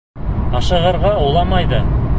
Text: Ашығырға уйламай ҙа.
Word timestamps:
Ашығырға 0.61 1.13
уйламай 1.27 1.73
ҙа. 1.75 1.89